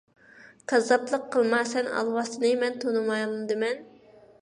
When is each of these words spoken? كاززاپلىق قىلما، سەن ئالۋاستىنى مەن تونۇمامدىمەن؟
كاززاپلىق 0.73 1.27
قىلما، 1.35 1.61
سەن 1.73 1.91
ئالۋاستىنى 1.99 2.53
مەن 2.65 2.83
تونۇمامدىمەن؟ 2.87 3.89